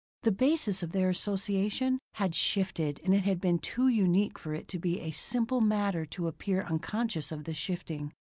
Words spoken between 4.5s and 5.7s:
it to be a simple